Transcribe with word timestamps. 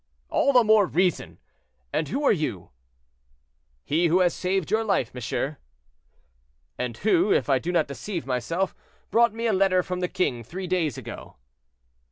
"All 0.31 0.51
the 0.51 0.63
more 0.63 0.87
reason. 0.87 1.37
And 1.93 2.07
who 2.07 2.23
are 2.23 2.31
you?" 2.31 2.71
"He 3.83 4.07
who 4.07 4.21
has 4.21 4.33
saved 4.33 4.71
your 4.71 4.83
life, 4.83 5.13
monsieur." 5.13 5.57
"And 6.75 6.97
who, 6.97 7.31
if 7.31 7.49
I 7.51 7.59
do 7.59 7.71
not 7.71 7.87
deceive 7.87 8.25
myself, 8.25 8.73
brought 9.11 9.35
me 9.35 9.45
a 9.45 9.53
letter 9.53 9.83
from 9.83 9.99
the 9.99 10.07
king 10.07 10.43
three 10.43 10.65
days 10.65 10.97
ago." 10.97 11.35